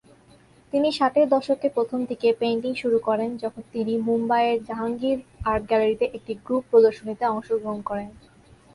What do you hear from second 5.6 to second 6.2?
গ্যালারিতে